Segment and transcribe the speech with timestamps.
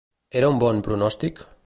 [0.39, 1.45] Era un bon pronòstic?